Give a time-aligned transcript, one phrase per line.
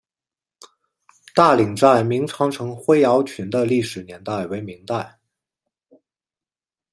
[1.35, 5.19] 大岭寨明长城灰窑群的历史年代为明代。